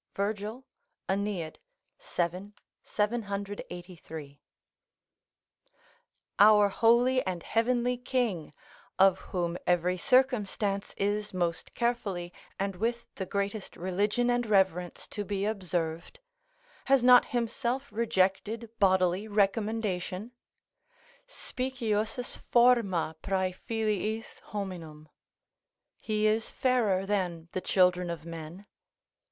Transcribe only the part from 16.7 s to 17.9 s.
has not himself